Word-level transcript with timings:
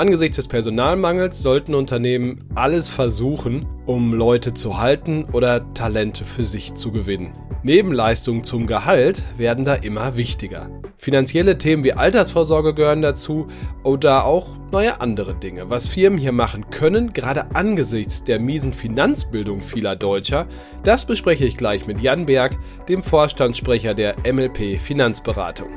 Angesichts 0.00 0.36
des 0.36 0.48
Personalmangels 0.48 1.42
sollten 1.42 1.74
Unternehmen 1.74 2.48
alles 2.54 2.88
versuchen, 2.88 3.66
um 3.84 4.14
Leute 4.14 4.54
zu 4.54 4.78
halten 4.78 5.26
oder 5.30 5.74
Talente 5.74 6.24
für 6.24 6.46
sich 6.46 6.72
zu 6.72 6.90
gewinnen. 6.90 7.34
Nebenleistungen 7.64 8.42
zum 8.42 8.66
Gehalt 8.66 9.22
werden 9.36 9.66
da 9.66 9.74
immer 9.74 10.16
wichtiger. 10.16 10.70
Finanzielle 10.96 11.58
Themen 11.58 11.84
wie 11.84 11.92
Altersvorsorge 11.92 12.72
gehören 12.72 13.02
dazu 13.02 13.48
oder 13.82 14.24
auch 14.24 14.46
neue 14.72 15.02
andere 15.02 15.34
Dinge. 15.34 15.68
Was 15.68 15.86
Firmen 15.86 16.18
hier 16.18 16.32
machen 16.32 16.70
können, 16.70 17.12
gerade 17.12 17.54
angesichts 17.54 18.24
der 18.24 18.40
miesen 18.40 18.72
Finanzbildung 18.72 19.60
vieler 19.60 19.96
Deutscher, 19.96 20.46
das 20.82 21.04
bespreche 21.04 21.44
ich 21.44 21.58
gleich 21.58 21.86
mit 21.86 22.00
Jan 22.00 22.24
Berg, 22.24 22.56
dem 22.88 23.02
Vorstandssprecher 23.02 23.92
der 23.92 24.16
MLP 24.24 24.80
Finanzberatung. 24.80 25.68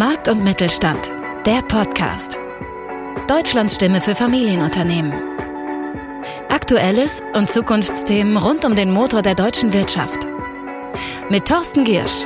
Markt 0.00 0.28
und 0.28 0.42
Mittelstand, 0.42 1.10
der 1.44 1.60
Podcast. 1.60 2.38
Deutschlands 3.28 3.74
Stimme 3.74 4.00
für 4.00 4.14
Familienunternehmen. 4.14 5.12
Aktuelles 6.48 7.22
und 7.34 7.50
Zukunftsthemen 7.50 8.38
rund 8.38 8.64
um 8.64 8.74
den 8.74 8.92
Motor 8.92 9.20
der 9.20 9.34
deutschen 9.34 9.74
Wirtschaft. 9.74 10.26
Mit 11.28 11.46
Thorsten 11.46 11.84
Giersch. 11.84 12.24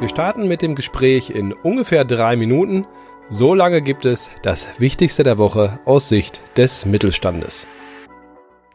Wir 0.00 0.08
starten 0.10 0.48
mit 0.48 0.60
dem 0.60 0.74
Gespräch 0.74 1.30
in 1.30 1.54
ungefähr 1.54 2.04
drei 2.04 2.36
Minuten. 2.36 2.86
So 3.30 3.54
lange 3.54 3.80
gibt 3.80 4.04
es 4.04 4.30
das 4.42 4.68
Wichtigste 4.78 5.22
der 5.22 5.38
Woche 5.38 5.80
aus 5.86 6.10
Sicht 6.10 6.42
des 6.58 6.84
Mittelstandes. 6.84 7.66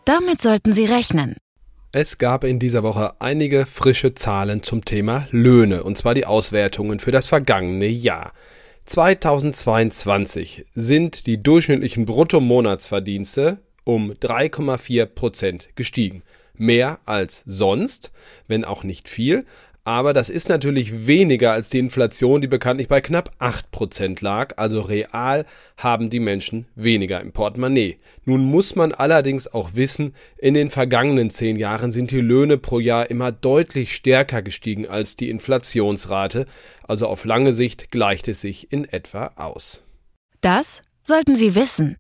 Damit 0.06 0.42
sollten 0.42 0.74
Sie 0.74 0.86
rechnen. 0.86 1.36
Es 2.00 2.20
gab 2.20 2.44
in 2.44 2.60
dieser 2.60 2.84
Woche 2.84 3.16
einige 3.18 3.66
frische 3.66 4.14
Zahlen 4.14 4.62
zum 4.62 4.86
Thema 4.86 5.28
Löhne, 5.32 5.84
und 5.84 5.98
zwar 5.98 6.14
die 6.14 6.28
Auswertungen 6.28 7.00
für 7.00 7.10
das 7.10 7.28
vergangene 7.28 7.88
Jahr. 7.88 8.34
2022 8.86 10.68
sind 10.76 11.26
die 11.26 11.42
durchschnittlichen 11.42 12.06
Bruttomonatsverdienste 12.06 13.62
um 13.84 14.12
3,4 14.12 15.08
Prozent 15.08 15.70
gestiegen. 15.76 16.22
Mehr 16.54 17.00
als 17.06 17.42
sonst, 17.48 18.12
wenn 18.48 18.64
auch 18.64 18.84
nicht 18.84 19.10
viel, 19.10 19.48
aber 19.88 20.12
das 20.12 20.28
ist 20.28 20.50
natürlich 20.50 21.08
weniger 21.08 21.54
als 21.54 21.70
die 21.70 21.80
Inflation, 21.80 22.42
die 22.42 22.48
bekanntlich 22.48 22.90
bei 22.90 23.00
knapp 23.00 23.32
8% 23.40 24.22
lag. 24.22 24.56
Also 24.58 24.82
real 24.82 25.46
haben 25.78 26.10
die 26.10 26.20
Menschen 26.20 26.66
weniger 26.76 27.22
im 27.22 27.32
Portemonnaie. 27.32 27.96
Nun 28.26 28.44
muss 28.44 28.76
man 28.76 28.92
allerdings 28.92 29.48
auch 29.48 29.76
wissen, 29.76 30.14
in 30.38 30.56
den 30.56 30.72
vergangenen 30.72 31.30
zehn 31.30 31.56
Jahren 31.56 31.94
sind 31.94 32.12
die 32.12 32.20
Löhne 32.20 32.58
pro 32.58 32.82
Jahr 32.82 33.10
immer 33.10 33.32
deutlich 33.32 33.96
stärker 33.96 34.42
gestiegen 34.42 34.88
als 34.88 35.16
die 35.16 35.30
Inflationsrate. 35.30 36.48
Also 36.84 37.08
auf 37.08 37.24
lange 37.24 37.54
Sicht 37.54 37.90
gleicht 37.90 38.28
es 38.28 38.42
sich 38.42 38.74
in 38.74 38.84
etwa 38.84 39.32
aus. 39.38 39.86
Das 40.42 40.82
sollten 41.06 41.38
Sie 41.38 41.56
wissen. 41.56 41.96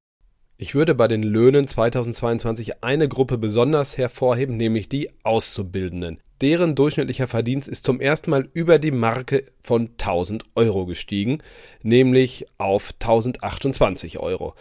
Ich 0.57 0.75
würde 0.75 0.93
bei 0.93 1.07
den 1.07 1.23
Löhnen 1.23 1.67
2022 1.67 2.83
eine 2.83 3.07
Gruppe 3.07 3.37
besonders 3.37 3.97
hervorheben, 3.97 4.57
nämlich 4.57 4.89
die 4.89 5.09
Auszubildenden. 5.23 6.19
Deren 6.41 6.75
durchschnittlicher 6.75 7.27
Verdienst 7.27 7.67
ist 7.67 7.83
zum 7.83 7.99
ersten 7.99 8.29
Mal 8.29 8.49
über 8.53 8.79
die 8.79 8.91
Marke 8.91 9.45
von 9.63 9.89
1000 9.91 10.45
Euro 10.55 10.85
gestiegen, 10.85 11.39
nämlich 11.81 12.45
auf 12.57 12.93
1028 12.99 14.19
Euro. 14.19 14.53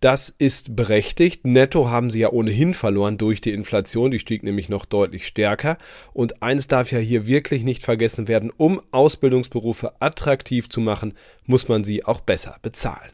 Das 0.00 0.30
ist 0.30 0.76
berechtigt. 0.76 1.46
Netto 1.46 1.90
haben 1.90 2.08
sie 2.08 2.20
ja 2.20 2.30
ohnehin 2.32 2.72
verloren 2.72 3.18
durch 3.18 3.42
die 3.42 3.52
Inflation, 3.52 4.10
die 4.10 4.18
stieg 4.18 4.42
nämlich 4.42 4.70
noch 4.70 4.86
deutlich 4.86 5.26
stärker. 5.26 5.76
Und 6.14 6.42
eins 6.42 6.68
darf 6.68 6.90
ja 6.90 6.98
hier 6.98 7.26
wirklich 7.26 7.64
nicht 7.64 7.84
vergessen 7.84 8.26
werden, 8.26 8.50
um 8.56 8.80
Ausbildungsberufe 8.92 10.00
attraktiv 10.00 10.70
zu 10.70 10.80
machen, 10.80 11.12
muss 11.44 11.68
man 11.68 11.84
sie 11.84 12.04
auch 12.04 12.20
besser 12.20 12.56
bezahlen. 12.62 13.12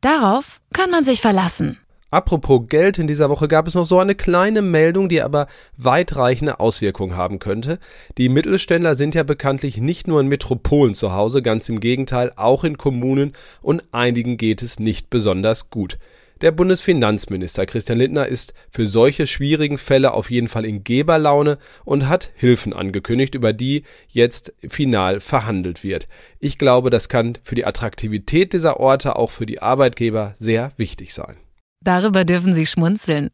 Darauf 0.00 0.60
kann 0.72 0.90
man 0.90 1.02
sich 1.02 1.20
verlassen. 1.20 1.78
Apropos 2.12 2.68
Geld, 2.68 2.98
in 2.98 3.06
dieser 3.06 3.30
Woche 3.30 3.48
gab 3.48 3.66
es 3.66 3.74
noch 3.74 3.86
so 3.86 3.98
eine 3.98 4.14
kleine 4.14 4.60
Meldung, 4.60 5.08
die 5.08 5.22
aber 5.22 5.46
weitreichende 5.78 6.60
Auswirkungen 6.60 7.16
haben 7.16 7.38
könnte. 7.38 7.78
Die 8.18 8.28
Mittelständler 8.28 8.94
sind 8.96 9.14
ja 9.14 9.22
bekanntlich 9.22 9.78
nicht 9.78 10.06
nur 10.08 10.20
in 10.20 10.28
Metropolen 10.28 10.92
zu 10.92 11.14
Hause, 11.14 11.40
ganz 11.40 11.70
im 11.70 11.80
Gegenteil, 11.80 12.30
auch 12.36 12.64
in 12.64 12.76
Kommunen 12.76 13.32
und 13.62 13.82
einigen 13.92 14.36
geht 14.36 14.60
es 14.60 14.78
nicht 14.78 15.08
besonders 15.08 15.70
gut. 15.70 15.98
Der 16.42 16.50
Bundesfinanzminister 16.50 17.64
Christian 17.64 17.96
Lindner 17.96 18.26
ist 18.26 18.52
für 18.68 18.86
solche 18.86 19.26
schwierigen 19.26 19.78
Fälle 19.78 20.12
auf 20.12 20.30
jeden 20.30 20.48
Fall 20.48 20.66
in 20.66 20.84
Geberlaune 20.84 21.56
und 21.86 22.10
hat 22.10 22.30
Hilfen 22.34 22.74
angekündigt, 22.74 23.34
über 23.34 23.54
die 23.54 23.84
jetzt 24.08 24.52
final 24.68 25.20
verhandelt 25.20 25.82
wird. 25.82 26.08
Ich 26.40 26.58
glaube, 26.58 26.90
das 26.90 27.08
kann 27.08 27.38
für 27.40 27.54
die 27.54 27.64
Attraktivität 27.64 28.52
dieser 28.52 28.80
Orte 28.80 29.16
auch 29.16 29.30
für 29.30 29.46
die 29.46 29.62
Arbeitgeber 29.62 30.34
sehr 30.38 30.72
wichtig 30.76 31.14
sein. 31.14 31.36
Darüber 31.84 32.24
dürfen 32.24 32.52
Sie 32.52 32.66
schmunzeln. 32.66 33.30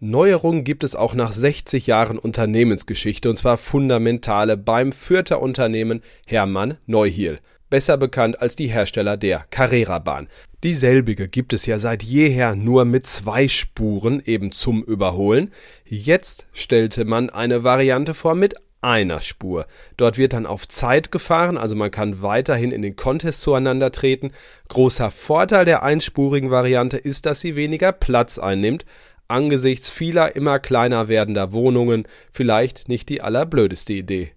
Neuerungen 0.00 0.64
gibt 0.64 0.82
es 0.82 0.94
auch 0.96 1.14
nach 1.14 1.32
60 1.32 1.86
Jahren 1.86 2.18
Unternehmensgeschichte 2.18 3.28
und 3.28 3.36
zwar 3.36 3.58
fundamentale 3.58 4.56
beim 4.56 4.92
Fürther 4.92 5.42
Unternehmen 5.42 6.02
Hermann 6.26 6.78
Neuhiel, 6.86 7.40
besser 7.68 7.98
bekannt 7.98 8.40
als 8.40 8.56
die 8.56 8.68
Hersteller 8.68 9.18
der 9.18 9.44
Carrera-Bahn. 9.50 10.28
Dieselbige 10.62 11.28
gibt 11.28 11.52
es 11.52 11.66
ja 11.66 11.78
seit 11.78 12.02
jeher 12.02 12.54
nur 12.54 12.86
mit 12.86 13.06
zwei 13.06 13.46
Spuren 13.48 14.22
eben 14.24 14.52
zum 14.52 14.82
Überholen. 14.82 15.52
Jetzt 15.84 16.46
stellte 16.52 17.04
man 17.04 17.28
eine 17.28 17.62
Variante 17.62 18.14
vor 18.14 18.34
mit 18.34 18.54
einer 18.82 19.20
Spur. 19.20 19.66
Dort 19.96 20.16
wird 20.18 20.32
dann 20.32 20.46
auf 20.46 20.66
Zeit 20.66 21.12
gefahren, 21.12 21.58
also 21.58 21.74
man 21.74 21.90
kann 21.90 22.22
weiterhin 22.22 22.72
in 22.72 22.82
den 22.82 22.96
Contest 22.96 23.42
zueinander 23.42 23.92
treten. 23.92 24.32
Großer 24.68 25.10
Vorteil 25.10 25.64
der 25.64 25.82
einspurigen 25.82 26.50
Variante 26.50 26.96
ist, 26.96 27.26
dass 27.26 27.40
sie 27.40 27.56
weniger 27.56 27.92
Platz 27.92 28.38
einnimmt, 28.38 28.86
angesichts 29.28 29.90
vieler 29.90 30.34
immer 30.34 30.58
kleiner 30.58 31.08
werdender 31.08 31.52
Wohnungen 31.52 32.06
vielleicht 32.30 32.88
nicht 32.88 33.08
die 33.08 33.20
allerblödeste 33.20 33.92
Idee. 33.92 34.32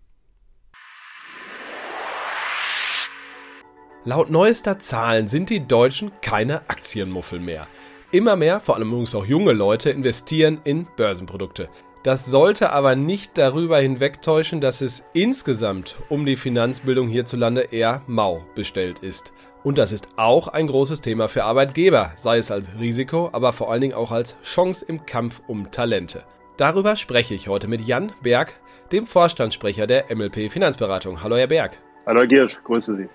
Laut 4.05 4.29
neuester 4.29 4.79
Zahlen 4.79 5.27
sind 5.27 5.49
die 5.49 5.65
Deutschen 5.65 6.11
keine 6.21 6.69
Aktienmuffel 6.69 7.39
mehr. 7.39 7.67
Immer 8.11 8.35
mehr, 8.35 8.59
vor 8.59 8.75
allem 8.75 8.89
übrigens 8.89 9.15
auch 9.15 9.25
junge 9.25 9.53
Leute, 9.53 9.89
investieren 9.89 10.59
in 10.65 10.87
Börsenprodukte. 10.97 11.69
Das 12.03 12.25
sollte 12.25 12.71
aber 12.71 12.97
nicht 12.97 13.37
darüber 13.37 13.79
hinwegtäuschen, 13.79 14.59
dass 14.59 14.81
es 14.81 15.09
insgesamt 15.13 15.95
um 16.09 16.25
die 16.25 16.35
Finanzbildung 16.35 17.07
hierzulande 17.07 17.61
eher 17.71 18.01
mau 18.07 18.43
bestellt 18.55 18.99
ist. 18.99 19.33
Und 19.63 19.77
das 19.77 19.93
ist 19.93 20.09
auch 20.17 20.49
ein 20.49 20.67
großes 20.67 20.99
Thema 20.99 21.29
für 21.29 21.45
Arbeitgeber, 21.45 22.11
sei 22.17 22.39
es 22.39 22.51
als 22.51 22.69
Risiko, 22.77 23.29
aber 23.31 23.53
vor 23.53 23.71
allen 23.71 23.79
Dingen 23.79 23.93
auch 23.93 24.11
als 24.11 24.37
Chance 24.43 24.85
im 24.85 25.05
Kampf 25.05 25.41
um 25.47 25.71
Talente. 25.71 26.25
Darüber 26.57 26.97
spreche 26.97 27.35
ich 27.35 27.47
heute 27.47 27.69
mit 27.69 27.79
Jan 27.79 28.11
Berg, 28.21 28.59
dem 28.91 29.07
Vorstandssprecher 29.07 29.87
der 29.87 30.13
MLP 30.13 30.51
Finanzberatung. 30.51 31.23
Hallo 31.23 31.37
Herr 31.37 31.47
Berg. 31.47 31.79
Hallo 32.05 32.19
Herr 32.19 32.27
Giersch, 32.27 32.59
grüße 32.65 32.97
Sie. 32.97 33.07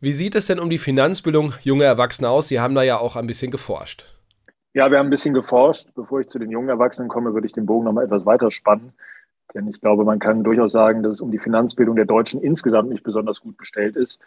Wie 0.00 0.12
sieht 0.12 0.34
es 0.34 0.46
denn 0.46 0.58
um 0.58 0.68
die 0.68 0.78
Finanzbildung 0.78 1.54
junger 1.62 1.84
Erwachsener 1.84 2.30
aus? 2.30 2.48
Sie 2.48 2.58
haben 2.58 2.74
da 2.74 2.82
ja 2.82 2.98
auch 2.98 3.14
ein 3.14 3.28
bisschen 3.28 3.52
geforscht. 3.52 4.13
Ja, 4.76 4.90
wir 4.90 4.98
haben 4.98 5.06
ein 5.06 5.10
bisschen 5.10 5.34
geforscht. 5.34 5.88
Bevor 5.94 6.18
ich 6.20 6.28
zu 6.28 6.40
den 6.40 6.50
jungen 6.50 6.68
Erwachsenen 6.68 7.08
komme, 7.08 7.32
würde 7.32 7.46
ich 7.46 7.52
den 7.52 7.64
Bogen 7.64 7.84
noch 7.84 7.92
mal 7.92 8.04
etwas 8.04 8.26
weiter 8.26 8.50
spannen. 8.50 8.92
Denn 9.54 9.68
ich 9.68 9.80
glaube, 9.80 10.04
man 10.04 10.18
kann 10.18 10.42
durchaus 10.42 10.72
sagen, 10.72 11.04
dass 11.04 11.12
es 11.12 11.20
um 11.20 11.30
die 11.30 11.38
Finanzbildung 11.38 11.94
der 11.94 12.06
Deutschen 12.06 12.42
insgesamt 12.42 12.88
nicht 12.88 13.04
besonders 13.04 13.40
gut 13.40 13.56
bestellt 13.56 13.94
ist. 13.94 14.18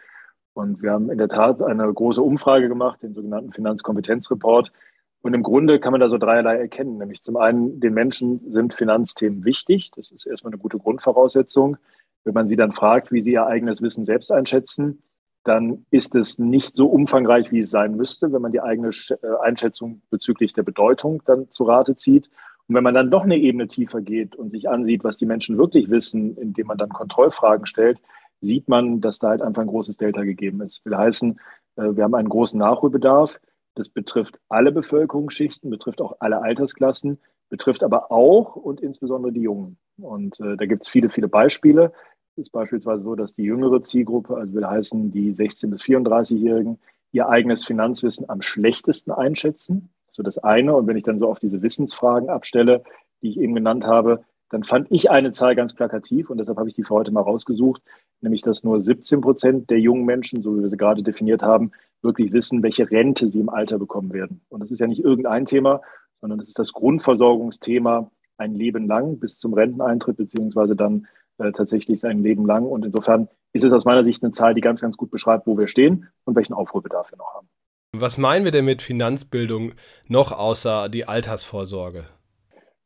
Und 0.54 0.80
wir 0.82 0.92
haben 0.92 1.10
in 1.10 1.18
der 1.18 1.28
Tat 1.28 1.60
eine 1.60 1.92
große 1.92 2.22
Umfrage 2.22 2.68
gemacht, 2.68 3.02
den 3.02 3.12
sogenannten 3.12 3.52
Finanzkompetenzreport. 3.52 4.72
Und 5.20 5.34
im 5.34 5.42
Grunde 5.42 5.80
kann 5.80 5.92
man 5.92 6.00
da 6.00 6.08
so 6.08 6.16
dreierlei 6.16 6.56
erkennen. 6.56 6.96
Nämlich 6.96 7.20
zum 7.20 7.36
einen, 7.36 7.78
den 7.78 7.92
Menschen 7.92 8.50
sind 8.50 8.72
Finanzthemen 8.72 9.44
wichtig. 9.44 9.90
Das 9.96 10.10
ist 10.10 10.26
erstmal 10.26 10.54
eine 10.54 10.62
gute 10.62 10.78
Grundvoraussetzung. 10.78 11.76
Wenn 12.24 12.32
man 12.32 12.48
sie 12.48 12.56
dann 12.56 12.72
fragt, 12.72 13.12
wie 13.12 13.20
sie 13.20 13.32
ihr 13.32 13.46
eigenes 13.46 13.82
Wissen 13.82 14.06
selbst 14.06 14.32
einschätzen, 14.32 15.02
dann 15.48 15.86
ist 15.90 16.14
es 16.14 16.38
nicht 16.38 16.76
so 16.76 16.86
umfangreich, 16.86 17.50
wie 17.50 17.60
es 17.60 17.70
sein 17.70 17.96
müsste, 17.96 18.32
wenn 18.32 18.42
man 18.42 18.52
die 18.52 18.60
eigene 18.60 18.90
äh, 18.90 19.16
Einschätzung 19.42 20.02
bezüglich 20.10 20.52
der 20.52 20.62
Bedeutung 20.62 21.22
dann 21.24 21.50
zu 21.50 21.64
Rate 21.64 21.96
zieht. 21.96 22.28
Und 22.66 22.74
wenn 22.74 22.84
man 22.84 22.94
dann 22.94 23.10
doch 23.10 23.22
eine 23.22 23.38
Ebene 23.38 23.66
tiefer 23.66 24.02
geht 24.02 24.36
und 24.36 24.50
sich 24.50 24.68
ansieht, 24.68 25.04
was 25.04 25.16
die 25.16 25.26
Menschen 25.26 25.56
wirklich 25.56 25.88
wissen, 25.90 26.36
indem 26.36 26.66
man 26.66 26.76
dann 26.76 26.90
Kontrollfragen 26.90 27.64
stellt, 27.64 27.98
sieht 28.40 28.68
man, 28.68 29.00
dass 29.00 29.18
da 29.18 29.30
halt 29.30 29.42
einfach 29.42 29.62
ein 29.62 29.68
großes 29.68 29.96
Delta 29.96 30.22
gegeben 30.22 30.60
ist. 30.60 30.84
Will 30.84 30.96
heißen, 30.96 31.40
äh, 31.76 31.96
wir 31.96 32.04
haben 32.04 32.14
einen 32.14 32.28
großen 32.28 32.58
Nachholbedarf. 32.58 33.40
Das 33.74 33.88
betrifft 33.88 34.38
alle 34.48 34.70
Bevölkerungsschichten, 34.70 35.70
betrifft 35.70 36.02
auch 36.02 36.16
alle 36.20 36.42
Altersklassen, 36.42 37.18
betrifft 37.48 37.82
aber 37.82 38.12
auch 38.12 38.54
und 38.54 38.80
insbesondere 38.80 39.32
die 39.32 39.42
Jungen. 39.42 39.78
Und 39.98 40.38
äh, 40.40 40.56
da 40.56 40.66
gibt 40.66 40.82
es 40.82 40.88
viele, 40.88 41.08
viele 41.08 41.28
Beispiele 41.28 41.92
ist 42.38 42.52
beispielsweise 42.52 43.02
so, 43.02 43.14
dass 43.14 43.34
die 43.34 43.44
jüngere 43.44 43.82
Zielgruppe, 43.82 44.36
also 44.36 44.54
will 44.54 44.66
heißen 44.66 45.10
die 45.10 45.34
16- 45.34 45.68
bis 45.68 45.82
34-Jährigen, 45.82 46.78
ihr 47.12 47.28
eigenes 47.28 47.64
Finanzwissen 47.64 48.28
am 48.28 48.42
schlechtesten 48.42 49.10
einschätzen. 49.10 49.90
So 50.10 50.22
das 50.22 50.38
eine. 50.38 50.74
Und 50.74 50.86
wenn 50.86 50.96
ich 50.96 51.04
dann 51.04 51.18
so 51.18 51.28
auf 51.28 51.38
diese 51.38 51.62
Wissensfragen 51.62 52.28
abstelle, 52.28 52.82
die 53.22 53.30
ich 53.30 53.38
eben 53.38 53.54
genannt 53.54 53.84
habe, 53.84 54.24
dann 54.50 54.64
fand 54.64 54.88
ich 54.90 55.10
eine 55.10 55.32
Zahl 55.32 55.54
ganz 55.54 55.74
plakativ 55.74 56.30
und 56.30 56.38
deshalb 56.38 56.58
habe 56.58 56.68
ich 56.68 56.74
die 56.74 56.82
für 56.82 56.94
heute 56.94 57.12
mal 57.12 57.20
rausgesucht, 57.20 57.82
nämlich 58.20 58.42
dass 58.42 58.64
nur 58.64 58.80
17 58.80 59.20
Prozent 59.20 59.70
der 59.70 59.78
jungen 59.78 60.04
Menschen, 60.04 60.42
so 60.42 60.56
wie 60.56 60.62
wir 60.62 60.70
sie 60.70 60.76
gerade 60.76 61.02
definiert 61.02 61.42
haben, 61.42 61.72
wirklich 62.02 62.32
wissen, 62.32 62.62
welche 62.62 62.90
Rente 62.90 63.28
sie 63.28 63.40
im 63.40 63.50
Alter 63.50 63.78
bekommen 63.78 64.12
werden. 64.12 64.40
Und 64.48 64.60
das 64.60 64.70
ist 64.70 64.80
ja 64.80 64.86
nicht 64.86 65.04
irgendein 65.04 65.44
Thema, 65.44 65.82
sondern 66.20 66.38
das 66.38 66.48
ist 66.48 66.58
das 66.58 66.72
Grundversorgungsthema 66.72 68.10
ein 68.38 68.54
Leben 68.54 68.86
lang 68.86 69.18
bis 69.18 69.36
zum 69.36 69.52
Renteneintritt, 69.52 70.16
beziehungsweise 70.16 70.76
dann 70.76 71.06
äh, 71.38 71.52
tatsächlich 71.52 72.00
sein 72.00 72.22
Leben 72.22 72.46
lang. 72.46 72.64
Und 72.64 72.84
insofern 72.84 73.28
ist 73.52 73.64
es 73.64 73.72
aus 73.72 73.84
meiner 73.84 74.04
Sicht 74.04 74.22
eine 74.22 74.32
Zahl, 74.32 74.54
die 74.54 74.60
ganz, 74.60 74.80
ganz 74.80 74.96
gut 74.96 75.10
beschreibt, 75.10 75.46
wo 75.46 75.56
wir 75.56 75.68
stehen 75.68 76.08
und 76.24 76.36
welchen 76.36 76.52
Aufholbedarf 76.52 77.10
wir 77.10 77.18
noch 77.18 77.34
haben. 77.34 77.48
Was 77.96 78.18
meinen 78.18 78.44
wir 78.44 78.52
denn 78.52 78.66
mit 78.66 78.82
Finanzbildung 78.82 79.72
noch 80.06 80.32
außer 80.32 80.88
die 80.88 81.06
Altersvorsorge? 81.06 82.04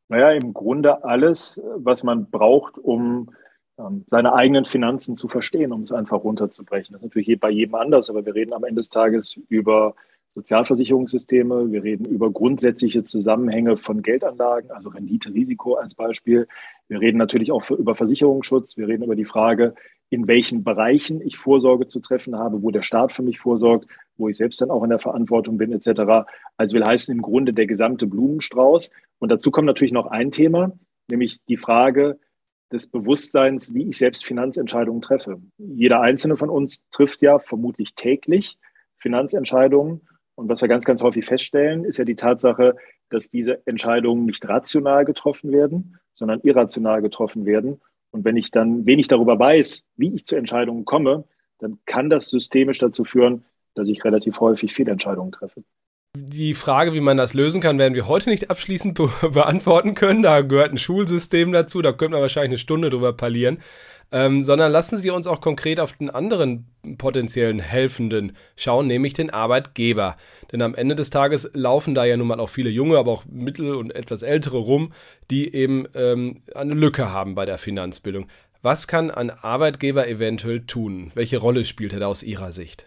Naja, 0.09 0.31
im 0.31 0.53
Grunde 0.53 1.05
alles, 1.05 1.61
was 1.77 2.03
man 2.05 2.31
braucht, 2.31 2.79
um 2.79 3.31
ähm, 3.79 4.05
seine 4.09 4.35
eigenen 4.35 4.65
Finanzen 4.65 5.17
zu 5.17 5.27
verstehen, 5.29 5.73
um 5.73 5.83
es 5.83 5.93
einfach 5.93 6.23
runterzubrechen. 6.23 6.93
Das 6.93 7.03
ist 7.03 7.07
natürlich 7.07 7.41
bei 7.41 7.51
jedem 7.51 7.75
anders, 7.75 8.11
aber 8.11 8.25
wir 8.25 8.35
reden 8.35 8.53
am 8.53 8.65
Ende 8.65 8.83
des 8.83 8.91
Tages 8.91 9.39
über 9.49 9.95
Sozialversicherungssysteme, 10.35 11.71
wir 11.71 11.83
reden 11.83 12.07
über 12.07 12.31
grundsätzliche 12.31 13.05
Zusammenhänge 13.05 13.77
von 13.77 14.03
Geldanlagen, 14.03 14.71
also 14.71 14.89
Rendite, 14.89 15.33
Risiko 15.35 15.75
als 15.75 15.95
Beispiel. 15.95 16.49
Wir 16.89 17.01
reden 17.01 17.19
natürlich 17.19 17.53
auch 17.53 17.71
über 17.71 17.95
Versicherungsschutz, 17.95 18.77
wir 18.79 18.89
reden 18.89 19.05
über 19.05 19.17
die 19.17 19.27
Frage, 19.27 19.75
in 20.09 20.27
welchen 20.29 20.65
Bereichen 20.65 21.21
ich 21.21 21.37
Vorsorge 21.37 21.87
zu 21.87 22.01
treffen 22.01 22.37
habe, 22.37 22.63
wo 22.63 22.71
der 22.71 22.83
Staat 22.83 23.13
für 23.13 23.23
mich 23.23 23.41
vorsorgt, 23.41 23.87
wo 24.17 24.29
ich 24.29 24.37
selbst 24.37 24.61
dann 24.61 24.71
auch 24.71 24.83
in 24.85 24.91
der 24.91 24.99
Verantwortung 24.99 25.59
bin, 25.59 25.73
etc. 25.73 26.27
Also 26.57 26.77
will 26.77 26.85
heißen 26.85 27.15
im 27.15 27.23
Grunde 27.23 27.53
der 27.53 27.67
gesamte 27.67 28.07
Blumenstrauß. 28.07 28.91
Und 29.19 29.31
dazu 29.31 29.51
kommt 29.51 29.67
natürlich 29.67 29.93
noch 29.93 30.07
ein 30.07 30.31
Thema, 30.31 30.73
nämlich 31.09 31.45
die 31.45 31.57
Frage 31.57 32.19
des 32.73 32.87
Bewusstseins, 32.87 33.75
wie 33.75 33.89
ich 33.89 33.99
selbst 33.99 34.25
Finanzentscheidungen 34.25 35.03
treffe. 35.03 35.43
Jeder 35.59 36.01
einzelne 36.01 36.39
von 36.39 36.49
uns 36.49 36.83
trifft 36.91 37.21
ja 37.21 37.39
vermutlich 37.39 37.95
täglich 37.95 38.59
Finanzentscheidungen 38.99 40.03
und 40.35 40.49
was 40.49 40.61
wir 40.61 40.69
ganz, 40.69 40.85
ganz 40.85 41.03
häufig 41.03 41.27
feststellen, 41.27 41.85
ist 41.85 41.99
ja 41.99 42.05
die 42.05 42.17
Tatsache, 42.17 42.77
dass 43.11 43.31
diese 43.31 43.67
Entscheidungen 43.67 44.25
nicht 44.25 44.47
rational 44.49 45.05
getroffen 45.05 45.53
werden, 45.53 45.99
sondern 46.15 46.41
irrational 46.41 47.03
getroffen 47.03 47.45
werden. 47.45 47.81
Und 48.11 48.25
wenn 48.25 48.37
ich 48.37 48.51
dann 48.51 48.87
wenig 48.87 49.09
darüber 49.09 49.39
weiß, 49.39 49.85
wie 49.97 50.15
ich 50.15 50.27
zu 50.27 50.37
Entscheidungen 50.37 50.85
komme, 50.85 51.25
dann 51.59 51.79
kann 51.87 52.11
das 52.11 52.29
systemisch 52.29 52.79
dazu 52.79 53.05
führen, 53.05 53.45
dass 53.75 53.89
ich 53.89 54.05
relativ 54.05 54.41
häufig 54.41 54.75
Fehlentscheidungen 54.75 55.33
treffe. 55.33 55.65
Die 56.15 56.53
Frage, 56.53 56.93
wie 56.93 57.01
man 57.01 57.17
das 57.17 57.33
lösen 57.33 57.63
kann, 57.63 57.79
werden 57.79 57.95
wir 57.95 58.07
heute 58.07 58.29
nicht 58.29 58.51
abschließend 58.51 58.93
be 58.93 59.11
beantworten 59.31 59.95
können. 59.95 60.23
Da 60.23 60.43
gehört 60.43 60.71
ein 60.71 60.77
Schulsystem 60.77 61.53
dazu, 61.53 61.81
da 61.81 61.93
könnte 61.93 62.13
man 62.13 62.21
wahrscheinlich 62.21 62.51
eine 62.51 62.59
Stunde 62.59 62.91
drüber 62.91 63.15
parlieren. 63.15 63.63
Ähm, 64.15 64.43
sondern 64.43 64.71
lassen 64.71 64.99
Sie 64.99 65.09
uns 65.09 65.27
auch 65.27 65.41
konkret 65.41 65.81
auf 65.81 65.95
den 65.95 66.11
anderen 66.11 66.67
potenziellen 66.99 67.61
Helfenden 67.61 68.37
schauen, 68.57 68.89
nämlich 68.89 69.15
den 69.15 69.31
Arbeitgeber. 69.31 70.19
Denn 70.53 70.61
am 70.61 70.75
Ende 70.75 70.97
des 70.97 71.09
Tages 71.09 71.51
laufen 71.55 71.95
da 71.95 72.05
ja 72.05 72.19
nun 72.19 72.27
mal 72.27 72.41
auch 72.41 72.51
viele 72.51 72.69
junge, 72.69 72.99
aber 72.99 73.11
auch 73.11 73.25
mittel- 73.25 73.75
und 73.75 73.97
etwas 73.97 74.23
ältere 74.23 74.59
rum, 74.59 74.93
die 75.31 75.55
eben 75.55 75.87
ähm, 75.95 76.43
eine 76.55 76.75
Lücke 76.75 77.11
haben 77.11 77.35
bei 77.35 77.47
der 77.47 77.57
Finanzbildung. 77.57 78.27
Was 78.61 78.87
kann 78.87 79.11
ein 79.11 79.31
Arbeitgeber 79.31 80.07
eventuell 80.07 80.61
tun? 80.67 81.11
Welche 81.15 81.39
Rolle 81.39 81.65
spielt 81.65 81.95
er 81.95 82.01
da 82.01 82.07
aus 82.09 82.23
Ihrer 82.23 82.53
Sicht? 82.53 82.87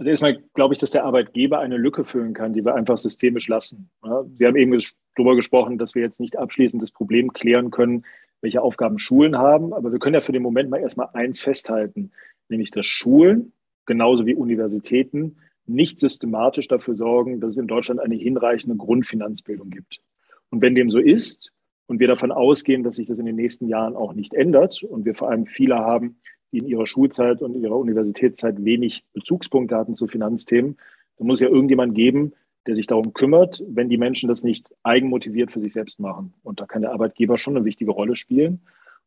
Also 0.00 0.08
erstmal 0.08 0.42
glaube 0.54 0.72
ich, 0.72 0.80
dass 0.80 0.92
der 0.92 1.04
Arbeitgeber 1.04 1.58
eine 1.58 1.76
Lücke 1.76 2.06
füllen 2.06 2.32
kann, 2.32 2.54
die 2.54 2.64
wir 2.64 2.74
einfach 2.74 2.96
systemisch 2.96 3.48
lassen. 3.48 3.90
Wir 4.00 4.48
haben 4.48 4.56
eben 4.56 4.80
darüber 5.14 5.36
gesprochen, 5.36 5.76
dass 5.76 5.94
wir 5.94 6.00
jetzt 6.00 6.20
nicht 6.20 6.38
abschließend 6.38 6.82
das 6.82 6.90
Problem 6.90 7.34
klären 7.34 7.70
können, 7.70 8.06
welche 8.40 8.62
Aufgaben 8.62 8.98
Schulen 8.98 9.36
haben, 9.36 9.74
aber 9.74 9.92
wir 9.92 9.98
können 9.98 10.14
ja 10.14 10.22
für 10.22 10.32
den 10.32 10.40
Moment 10.40 10.70
mal 10.70 10.80
erstmal 10.80 11.10
eins 11.12 11.42
festhalten, 11.42 12.12
nämlich 12.48 12.70
dass 12.70 12.86
Schulen 12.86 13.52
genauso 13.84 14.24
wie 14.24 14.34
Universitäten 14.34 15.36
nicht 15.66 16.00
systematisch 16.00 16.66
dafür 16.66 16.94
sorgen, 16.94 17.38
dass 17.42 17.50
es 17.50 17.56
in 17.58 17.66
Deutschland 17.66 18.00
eine 18.00 18.14
hinreichende 18.14 18.78
Grundfinanzbildung 18.78 19.68
gibt. 19.68 20.00
Und 20.48 20.62
wenn 20.62 20.74
dem 20.74 20.88
so 20.88 20.98
ist 20.98 21.52
und 21.88 22.00
wir 22.00 22.08
davon 22.08 22.32
ausgehen, 22.32 22.84
dass 22.84 22.96
sich 22.96 23.06
das 23.06 23.18
in 23.18 23.26
den 23.26 23.36
nächsten 23.36 23.68
Jahren 23.68 23.96
auch 23.96 24.14
nicht 24.14 24.32
ändert 24.32 24.82
und 24.82 25.04
wir 25.04 25.14
vor 25.14 25.28
allem 25.28 25.44
viele 25.44 25.76
haben, 25.76 26.22
die 26.52 26.58
in 26.58 26.66
ihrer 26.66 26.86
Schulzeit 26.86 27.42
und 27.42 27.54
ihrer 27.54 27.76
Universitätszeit 27.76 28.64
wenig 28.64 29.04
Bezugspunkte 29.12 29.76
hatten 29.76 29.94
zu 29.94 30.06
Finanzthemen, 30.06 30.76
dann 31.18 31.26
muss 31.26 31.40
ja 31.40 31.48
irgendjemand 31.48 31.94
geben, 31.94 32.32
der 32.66 32.74
sich 32.74 32.86
darum 32.86 33.12
kümmert, 33.12 33.62
wenn 33.66 33.88
die 33.88 33.98
Menschen 33.98 34.28
das 34.28 34.42
nicht 34.42 34.70
eigenmotiviert 34.82 35.50
für 35.52 35.60
sich 35.60 35.72
selbst 35.72 35.98
machen. 35.98 36.34
Und 36.42 36.60
da 36.60 36.66
kann 36.66 36.82
der 36.82 36.92
Arbeitgeber 36.92 37.38
schon 37.38 37.56
eine 37.56 37.64
wichtige 37.64 37.90
Rolle 37.90 38.16
spielen. 38.16 38.60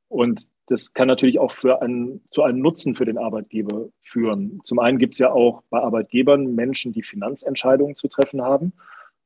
Und 0.07 0.47
das 0.67 0.93
kann 0.93 1.07
natürlich 1.07 1.39
auch 1.39 1.51
für 1.51 1.81
einen, 1.81 2.21
zu 2.29 2.43
einem 2.43 2.59
Nutzen 2.59 2.95
für 2.95 3.05
den 3.05 3.17
Arbeitgeber 3.17 3.89
führen. 4.01 4.61
Zum 4.63 4.79
einen 4.79 4.97
gibt 4.97 5.15
es 5.15 5.19
ja 5.19 5.31
auch 5.31 5.63
bei 5.69 5.79
Arbeitgebern 5.79 6.55
Menschen, 6.55 6.93
die 6.93 7.03
Finanzentscheidungen 7.03 7.95
zu 7.95 8.07
treffen 8.07 8.41
haben. 8.41 8.73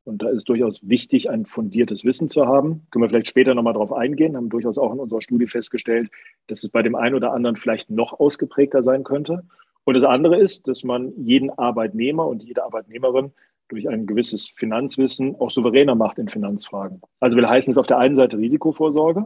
Und 0.07 0.21
da 0.21 0.29
ist 0.29 0.37
es 0.37 0.43
durchaus 0.45 0.79
wichtig, 0.87 1.29
ein 1.29 1.45
fundiertes 1.45 2.05
Wissen 2.05 2.29
zu 2.29 2.47
haben. 2.47 2.87
Können 2.91 3.03
wir 3.03 3.09
vielleicht 3.09 3.27
später 3.27 3.53
nochmal 3.53 3.73
darauf 3.73 3.91
eingehen, 3.91 4.37
haben 4.37 4.47
durchaus 4.47 4.77
auch 4.77 4.93
in 4.93 4.99
unserer 4.99 5.19
Studie 5.19 5.47
festgestellt, 5.47 6.09
dass 6.47 6.63
es 6.63 6.69
bei 6.69 6.81
dem 6.81 6.95
einen 6.95 7.13
oder 7.13 7.33
anderen 7.33 7.57
vielleicht 7.57 7.89
noch 7.89 8.17
ausgeprägter 8.17 8.83
sein 8.83 9.03
könnte. 9.03 9.43
Und 9.83 9.95
das 9.95 10.05
andere 10.05 10.37
ist, 10.37 10.69
dass 10.69 10.85
man 10.85 11.11
jeden 11.17 11.49
Arbeitnehmer 11.49 12.25
und 12.25 12.41
jede 12.41 12.63
Arbeitnehmerin 12.63 13.33
durch 13.67 13.89
ein 13.89 14.05
gewisses 14.05 14.49
Finanzwissen 14.55 15.35
auch 15.35 15.51
souveräner 15.51 15.95
macht 15.95 16.19
in 16.19 16.29
Finanzfragen. 16.29 17.01
Also 17.19 17.35
will 17.35 17.47
heißen 17.47 17.71
es 17.71 17.77
auf 17.77 17.87
der 17.87 17.97
einen 17.97 18.15
Seite 18.15 18.37
Risikovorsorge, 18.37 19.25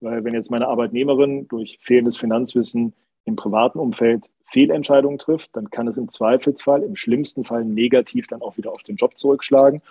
weil 0.00 0.24
wenn 0.24 0.32
jetzt 0.32 0.50
meine 0.50 0.68
Arbeitnehmerin 0.68 1.46
durch 1.48 1.78
fehlendes 1.82 2.16
Finanzwissen 2.16 2.94
im 3.26 3.36
privaten 3.36 3.78
Umfeld 3.78 4.24
Fehlentscheidungen 4.50 5.18
trifft, 5.18 5.50
dann 5.54 5.70
kann 5.70 5.88
es 5.88 5.98
im 5.98 6.10
Zweifelsfall, 6.10 6.82
im 6.82 6.96
schlimmsten 6.96 7.44
Fall 7.44 7.66
negativ 7.66 8.26
dann 8.28 8.40
auch 8.40 8.56
wieder 8.56 8.72
auf 8.72 8.82
den 8.82 8.96
Job 8.96 9.18
zurückschlagen. 9.18 9.82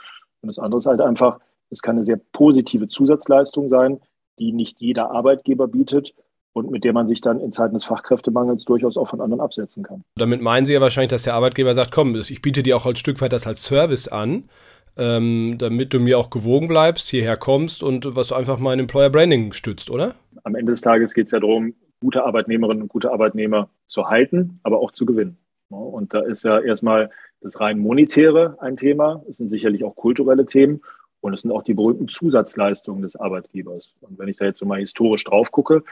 Und 0.41 0.47
das 0.47 0.59
andere 0.59 0.79
ist 0.79 0.85
halt 0.85 1.01
einfach, 1.01 1.39
es 1.69 1.81
kann 1.81 1.97
eine 1.97 2.05
sehr 2.05 2.19
positive 2.33 2.87
Zusatzleistung 2.87 3.69
sein, 3.69 3.99
die 4.39 4.51
nicht 4.51 4.79
jeder 4.81 5.11
Arbeitgeber 5.11 5.67
bietet 5.67 6.13
und 6.53 6.69
mit 6.69 6.83
der 6.83 6.93
man 6.93 7.07
sich 7.07 7.21
dann 7.21 7.39
in 7.39 7.53
Zeiten 7.53 7.75
des 7.75 7.85
Fachkräftemangels 7.85 8.65
durchaus 8.65 8.97
auch 8.97 9.07
von 9.07 9.21
anderen 9.21 9.41
absetzen 9.41 9.83
kann. 9.83 10.03
Damit 10.15 10.41
meinen 10.41 10.65
Sie 10.65 10.73
ja 10.73 10.81
wahrscheinlich, 10.81 11.11
dass 11.11 11.23
der 11.23 11.35
Arbeitgeber 11.35 11.73
sagt, 11.73 11.91
komm, 11.91 12.15
ich 12.15 12.41
biete 12.41 12.63
dir 12.63 12.75
auch 12.75 12.85
ein 12.85 12.95
Stück 12.95 13.21
weit 13.21 13.31
das 13.31 13.47
als 13.47 13.63
Service 13.63 14.07
an, 14.07 14.49
ähm, 14.97 15.55
damit 15.57 15.93
du 15.93 15.99
mir 15.99 16.19
auch 16.19 16.29
gewogen 16.29 16.67
bleibst, 16.67 17.09
hierher 17.09 17.37
kommst 17.37 17.83
und 17.83 18.15
was 18.15 18.33
einfach 18.33 18.59
mein 18.59 18.79
Employer 18.79 19.09
Branding 19.09 19.53
stützt, 19.53 19.89
oder? 19.89 20.15
Am 20.43 20.55
Ende 20.55 20.73
des 20.73 20.81
Tages 20.81 21.13
geht 21.13 21.27
es 21.27 21.31
ja 21.31 21.39
darum, 21.39 21.73
gute 22.01 22.25
Arbeitnehmerinnen 22.25 22.83
und 22.83 22.89
gute 22.89 23.11
Arbeitnehmer 23.11 23.69
zu 23.87 24.09
halten, 24.09 24.55
aber 24.63 24.79
auch 24.79 24.91
zu 24.91 25.05
gewinnen. 25.05 25.37
Und 25.69 26.13
da 26.13 26.19
ist 26.19 26.43
ja 26.43 26.59
erstmal 26.59 27.09
das 27.41 27.59
rein 27.59 27.79
monetäre 27.79 28.57
ein 28.61 28.77
Thema. 28.77 29.23
Es 29.29 29.37
sind 29.37 29.49
sicherlich 29.49 29.83
auch 29.83 29.95
kulturelle 29.95 30.45
Themen 30.45 30.81
und 31.19 31.33
es 31.33 31.41
sind 31.41 31.51
auch 31.51 31.63
die 31.63 31.73
berühmten 31.73 32.07
Zusatzleistungen 32.07 33.01
des 33.01 33.15
Arbeitgebers. 33.15 33.93
Und 34.01 34.17
wenn 34.17 34.27
ich 34.27 34.37
da 34.37 34.45
jetzt 34.45 34.59
so 34.59 34.65
mal 34.65 34.79
historisch 34.79 35.23
drauf 35.23 35.51
gucke, 35.51 35.83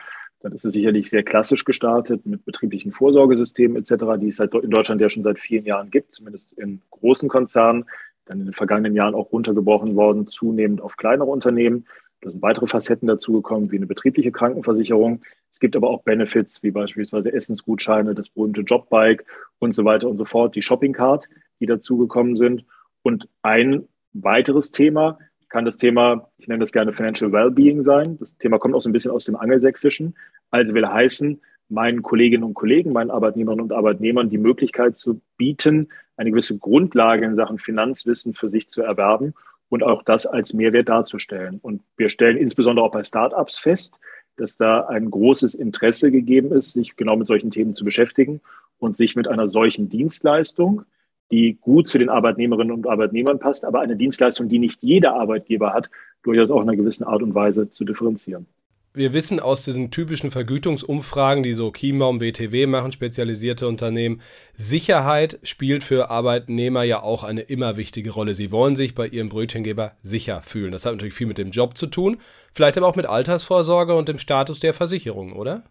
dann 0.41 0.53
ist 0.53 0.63
es 0.63 0.73
sicherlich 0.73 1.09
sehr 1.09 1.23
klassisch 1.23 1.65
gestartet 1.65 2.25
mit 2.25 2.45
betrieblichen 2.45 2.91
Vorsorgesystemen 2.91 3.77
etc., 3.77 4.05
die 4.19 4.29
es 4.29 4.39
in 4.39 4.69
Deutschland 4.69 5.01
ja 5.01 5.09
schon 5.09 5.23
seit 5.23 5.39
vielen 5.39 5.65
Jahren 5.65 5.91
gibt, 5.91 6.13
zumindest 6.13 6.53
in 6.53 6.81
großen 6.91 7.27
Konzernen, 7.27 7.85
dann 8.25 8.39
in 8.39 8.45
den 8.45 8.53
vergangenen 8.53 8.95
Jahren 8.95 9.15
auch 9.15 9.31
runtergebrochen 9.31 9.95
worden, 9.95 10.27
zunehmend 10.27 10.81
auf 10.81 10.97
kleinere 10.97 11.27
Unternehmen. 11.29 11.85
Da 12.21 12.29
sind 12.29 12.41
weitere 12.41 12.67
Facetten 12.67 13.07
dazugekommen, 13.07 13.71
wie 13.71 13.77
eine 13.77 13.87
betriebliche 13.87 14.31
Krankenversicherung. 14.31 15.21
Es 15.51 15.59
gibt 15.59 15.75
aber 15.75 15.89
auch 15.89 16.03
Benefits, 16.03 16.61
wie 16.63 16.71
beispielsweise 16.71 17.31
Essensgutscheine, 17.31 18.13
das 18.13 18.29
berühmte 18.29 18.61
Jobbike 18.61 19.23
und 19.59 19.73
so 19.73 19.85
weiter 19.85 20.09
und 20.09 20.17
so 20.17 20.25
fort, 20.25 20.55
die 20.55 20.61
Shoppingcard, 20.61 21.25
die 21.59 21.65
dazugekommen 21.65 22.35
sind. 22.35 22.65
Und 23.03 23.29
ein 23.41 23.87
weiteres 24.13 24.71
Thema 24.71 25.17
kann 25.47 25.65
das 25.65 25.77
Thema, 25.77 26.29
ich 26.37 26.47
nenne 26.47 26.59
das 26.59 26.71
gerne 26.71 26.93
Financial 26.93 27.31
Wellbeing 27.31 27.83
sein. 27.83 28.17
Das 28.19 28.37
Thema 28.37 28.59
kommt 28.59 28.75
auch 28.75 28.81
so 28.81 28.89
ein 28.89 28.93
bisschen 28.93 29.11
aus 29.11 29.23
dem 29.23 29.35
Angelsächsischen. 29.35 30.15
Also 30.51 30.73
will 30.73 30.87
heißen, 30.87 31.41
meinen 31.69 32.01
Kolleginnen 32.01 32.43
und 32.43 32.53
Kollegen, 32.53 32.91
meinen 32.91 33.11
Arbeitnehmerinnen 33.11 33.63
und 33.63 33.73
Arbeitnehmern 33.73 34.29
die 34.29 34.37
Möglichkeit 34.37 34.97
zu 34.97 35.21
bieten, 35.37 35.89
eine 36.17 36.31
gewisse 36.31 36.57
Grundlage 36.57 37.25
in 37.25 37.35
Sachen 37.35 37.59
Finanzwissen 37.59 38.33
für 38.33 38.49
sich 38.49 38.69
zu 38.69 38.81
erwerben 38.81 39.33
und 39.69 39.83
auch 39.83 40.03
das 40.03 40.25
als 40.25 40.53
Mehrwert 40.53 40.89
darzustellen. 40.89 41.59
Und 41.61 41.81
wir 41.97 42.09
stellen 42.09 42.37
insbesondere 42.37 42.85
auch 42.85 42.91
bei 42.91 43.03
Startups 43.03 43.59
fest, 43.59 43.95
dass 44.35 44.57
da 44.57 44.85
ein 44.87 45.09
großes 45.09 45.53
Interesse 45.53 46.11
gegeben 46.11 46.51
ist, 46.51 46.73
sich 46.73 46.95
genau 46.95 47.15
mit 47.15 47.27
solchen 47.27 47.51
Themen 47.51 47.75
zu 47.75 47.83
beschäftigen 47.83 48.41
und 48.79 48.97
sich 48.97 49.15
mit 49.15 49.27
einer 49.27 49.49
solchen 49.49 49.89
Dienstleistung, 49.89 50.83
die 51.31 51.57
gut 51.61 51.87
zu 51.87 51.97
den 51.97 52.09
Arbeitnehmerinnen 52.09 52.73
und 52.73 52.87
Arbeitnehmern 52.87 53.39
passt, 53.39 53.65
aber 53.65 53.81
eine 53.81 53.95
Dienstleistung, 53.95 54.49
die 54.49 54.59
nicht 54.59 54.81
jeder 54.81 55.13
Arbeitgeber 55.13 55.73
hat, 55.73 55.89
durchaus 56.23 56.49
auch 56.49 56.61
in 56.61 56.69
einer 56.69 56.77
gewissen 56.77 57.03
Art 57.03 57.21
und 57.21 57.35
Weise 57.35 57.69
zu 57.69 57.85
differenzieren. 57.85 58.47
Wir 58.93 59.13
wissen 59.13 59.39
aus 59.39 59.63
diesen 59.63 59.91
typischen 59.91 60.31
Vergütungsumfragen, 60.31 61.43
die 61.43 61.53
so 61.53 61.71
Chiembaum, 61.71 62.19
BTW 62.19 62.65
machen, 62.65 62.91
spezialisierte 62.91 63.67
Unternehmen, 63.67 64.21
Sicherheit 64.55 65.39
spielt 65.43 65.83
für 65.83 66.09
Arbeitnehmer 66.09 66.83
ja 66.83 67.01
auch 67.01 67.23
eine 67.23 67.41
immer 67.41 67.77
wichtige 67.77 68.11
Rolle. 68.11 68.33
Sie 68.33 68.51
wollen 68.51 68.75
sich 68.75 68.95
bei 68.95 69.07
ihrem 69.07 69.29
Brötchengeber 69.29 69.93
sicher 70.01 70.41
fühlen. 70.41 70.71
Das 70.71 70.85
hat 70.85 70.93
natürlich 70.93 71.13
viel 71.13 71.27
mit 71.27 71.37
dem 71.37 71.51
Job 71.51 71.77
zu 71.77 71.87
tun, 71.87 72.17
vielleicht 72.51 72.77
aber 72.77 72.87
auch 72.87 72.95
mit 72.95 73.05
Altersvorsorge 73.05 73.95
und 73.95 74.09
dem 74.09 74.17
Status 74.17 74.59
der 74.59 74.73
Versicherung, 74.73 75.33
oder? 75.33 75.63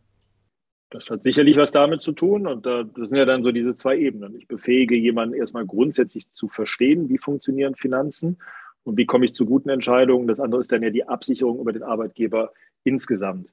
Das 0.90 1.04
hat 1.10 1.22
sicherlich 1.22 1.56
was 1.56 1.72
damit 1.72 2.02
zu 2.02 2.12
tun. 2.12 2.46
Und 2.46 2.64
das 2.64 2.86
sind 2.94 3.16
ja 3.16 3.26
dann 3.26 3.42
so 3.42 3.52
diese 3.52 3.74
zwei 3.74 3.98
Ebenen. 3.98 4.36
Ich 4.36 4.48
befähige 4.48 4.94
jemanden 4.94 5.34
erstmal 5.34 5.66
grundsätzlich 5.66 6.30
zu 6.32 6.48
verstehen, 6.48 7.08
wie 7.08 7.18
funktionieren 7.18 7.74
Finanzen 7.74 8.38
und 8.84 8.96
wie 8.96 9.04
komme 9.04 9.26
ich 9.26 9.34
zu 9.34 9.44
guten 9.44 9.68
Entscheidungen. 9.68 10.28
Das 10.28 10.40
andere 10.40 10.60
ist 10.60 10.72
dann 10.72 10.82
ja 10.82 10.90
die 10.90 11.06
Absicherung 11.06 11.60
über 11.60 11.72
den 11.72 11.82
Arbeitgeber 11.82 12.52
insgesamt. 12.84 13.48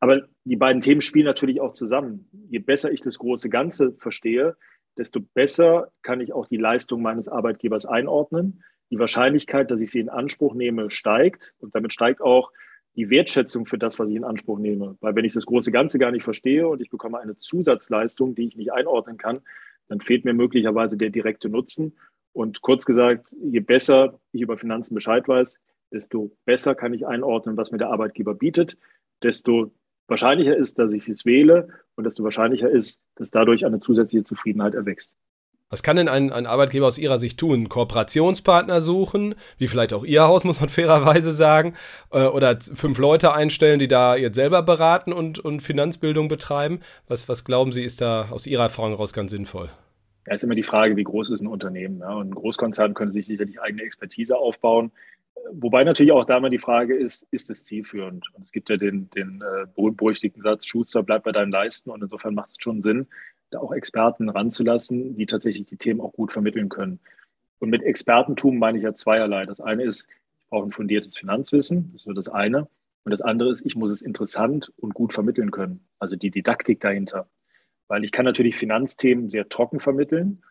Aber 0.00 0.22
die 0.44 0.56
beiden 0.56 0.80
Themen 0.80 1.02
spielen 1.02 1.26
natürlich 1.26 1.60
auch 1.60 1.72
zusammen. 1.72 2.28
Je 2.48 2.58
besser 2.58 2.90
ich 2.90 3.02
das 3.02 3.18
große 3.18 3.50
Ganze 3.50 3.92
verstehe, 3.98 4.56
desto 4.96 5.20
besser 5.20 5.92
kann 6.02 6.20
ich 6.20 6.32
auch 6.32 6.48
die 6.48 6.56
Leistung 6.56 7.02
meines 7.02 7.28
Arbeitgebers 7.28 7.86
einordnen. 7.86 8.64
Die 8.90 8.98
Wahrscheinlichkeit, 8.98 9.70
dass 9.70 9.80
ich 9.80 9.90
sie 9.90 10.00
in 10.00 10.08
Anspruch 10.08 10.54
nehme, 10.54 10.90
steigt 10.90 11.54
und 11.58 11.74
damit 11.74 11.92
steigt 11.92 12.22
auch 12.22 12.50
die 12.96 13.08
Wertschätzung 13.10 13.66
für 13.66 13.78
das, 13.78 13.98
was 13.98 14.08
ich 14.08 14.16
in 14.16 14.24
Anspruch 14.24 14.58
nehme. 14.58 14.96
Weil 15.00 15.14
wenn 15.14 15.24
ich 15.24 15.32
das 15.32 15.46
große 15.46 15.70
Ganze 15.70 15.98
gar 15.98 16.10
nicht 16.10 16.24
verstehe 16.24 16.66
und 16.66 16.80
ich 16.80 16.90
bekomme 16.90 17.20
eine 17.20 17.38
Zusatzleistung, 17.38 18.34
die 18.34 18.46
ich 18.46 18.56
nicht 18.56 18.72
einordnen 18.72 19.16
kann, 19.16 19.40
dann 19.88 20.00
fehlt 20.00 20.24
mir 20.24 20.34
möglicherweise 20.34 20.96
der 20.96 21.10
direkte 21.10 21.48
Nutzen. 21.48 21.96
Und 22.32 22.62
kurz 22.62 22.84
gesagt, 22.84 23.28
je 23.42 23.60
besser 23.60 24.18
ich 24.32 24.40
über 24.40 24.56
Finanzen 24.56 24.94
Bescheid 24.94 25.26
weiß, 25.28 25.56
desto 25.92 26.30
besser 26.44 26.74
kann 26.74 26.94
ich 26.94 27.06
einordnen, 27.06 27.56
was 27.56 27.70
mir 27.70 27.78
der 27.78 27.90
Arbeitgeber 27.90 28.34
bietet, 28.34 28.76
desto 29.22 29.72
wahrscheinlicher 30.06 30.56
ist, 30.56 30.78
dass 30.78 30.92
ich 30.92 31.08
es 31.08 31.24
wähle 31.24 31.68
und 31.94 32.04
desto 32.04 32.24
wahrscheinlicher 32.24 32.68
ist, 32.68 33.00
dass 33.16 33.30
dadurch 33.30 33.64
eine 33.64 33.80
zusätzliche 33.80 34.24
Zufriedenheit 34.24 34.74
erwächst. 34.74 35.14
Was 35.72 35.84
kann 35.84 35.94
denn 35.94 36.08
ein, 36.08 36.32
ein, 36.32 36.46
Arbeitgeber 36.46 36.88
aus 36.88 36.98
Ihrer 36.98 37.20
Sicht 37.20 37.38
tun? 37.38 37.68
Kooperationspartner 37.68 38.80
suchen, 38.80 39.36
wie 39.56 39.68
vielleicht 39.68 39.92
auch 39.92 40.04
Ihr 40.04 40.24
Haus, 40.24 40.42
muss 40.44 40.60
man 40.60 40.68
fairerweise 40.68 41.30
sagen, 41.32 41.74
äh, 42.10 42.26
oder 42.26 42.58
fünf 42.60 42.98
Leute 42.98 43.32
einstellen, 43.32 43.78
die 43.78 43.86
da 43.86 44.16
jetzt 44.16 44.34
selber 44.34 44.62
beraten 44.62 45.12
und, 45.12 45.38
und 45.38 45.60
Finanzbildung 45.60 46.26
betreiben? 46.26 46.80
Was, 47.06 47.28
was 47.28 47.44
glauben 47.44 47.70
Sie, 47.70 47.84
ist 47.84 48.00
da 48.00 48.30
aus 48.30 48.48
Ihrer 48.48 48.64
Erfahrung 48.64 48.90
heraus 48.90 49.12
ganz 49.12 49.30
sinnvoll? 49.30 49.70
Ja, 50.26 50.34
ist 50.34 50.42
immer 50.42 50.56
die 50.56 50.64
Frage, 50.64 50.96
wie 50.96 51.04
groß 51.04 51.30
ist 51.30 51.40
ein 51.40 51.46
Unternehmen. 51.46 52.00
Ja? 52.00 52.14
Und 52.14 52.30
ein 52.30 52.34
Großkonzern 52.34 52.94
könnte 52.94 53.12
sich 53.12 53.26
sicherlich 53.26 53.60
eigene 53.60 53.82
Expertise 53.82 54.36
aufbauen. 54.36 54.90
Wobei 55.52 55.84
natürlich 55.84 56.12
auch 56.12 56.24
da 56.24 56.38
mal 56.38 56.50
die 56.50 56.58
Frage 56.58 56.94
ist, 56.94 57.26
ist 57.30 57.50
es 57.50 57.64
zielführend? 57.64 58.24
Und 58.34 58.44
es 58.44 58.52
gibt 58.52 58.70
ja 58.70 58.76
den, 58.76 59.10
den 59.10 59.42
äh, 59.42 59.66
berühmt-berüchtigten 59.74 60.42
Satz, 60.42 60.66
Schuster, 60.66 61.02
bleib 61.02 61.24
bei 61.24 61.32
deinen 61.32 61.50
Leisten. 61.50 61.90
Und 61.90 62.02
insofern 62.02 62.34
macht 62.34 62.50
es 62.50 62.56
schon 62.58 62.82
Sinn, 62.82 63.08
da 63.50 63.58
auch 63.58 63.72
Experten 63.72 64.28
ranzulassen, 64.28 65.16
die 65.16 65.26
tatsächlich 65.26 65.66
die 65.66 65.76
Themen 65.76 66.00
auch 66.00 66.12
gut 66.12 66.32
vermitteln 66.32 66.68
können. 66.68 67.00
Und 67.58 67.70
mit 67.70 67.82
Expertentum 67.82 68.58
meine 68.58 68.78
ich 68.78 68.84
ja 68.84 68.94
zweierlei. 68.94 69.44
Das 69.44 69.60
eine 69.60 69.84
ist, 69.84 70.06
ich 70.38 70.46
brauche 70.48 70.66
ein 70.66 70.72
fundiertes 70.72 71.16
Finanzwissen, 71.16 71.90
das 71.92 72.06
ist 72.06 72.16
das 72.16 72.28
eine. 72.28 72.68
Und 73.04 73.10
das 73.10 73.22
andere 73.22 73.50
ist, 73.50 73.64
ich 73.64 73.76
muss 73.76 73.90
es 73.90 74.02
interessant 74.02 74.72
und 74.76 74.94
gut 74.94 75.12
vermitteln 75.12 75.50
können. 75.50 75.86
Also 75.98 76.16
die 76.16 76.30
Didaktik 76.30 76.80
dahinter. 76.80 77.28
Weil 77.88 78.04
ich 78.04 78.12
kann 78.12 78.24
natürlich 78.24 78.56
Finanzthemen 78.56 79.30
sehr 79.30 79.48
trocken 79.48 79.80
vermitteln 79.80 80.42